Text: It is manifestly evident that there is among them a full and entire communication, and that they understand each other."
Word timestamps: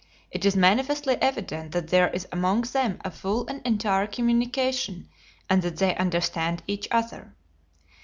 It 0.31 0.45
is 0.45 0.55
manifestly 0.55 1.15
evident 1.21 1.73
that 1.73 1.89
there 1.89 2.09
is 2.09 2.27
among 2.31 2.61
them 2.61 2.97
a 3.05 3.11
full 3.11 3.45
and 3.45 3.61
entire 3.63 4.07
communication, 4.07 5.07
and 5.47 5.61
that 5.61 5.77
they 5.77 5.95
understand 5.95 6.63
each 6.65 6.87
other." 6.89 7.35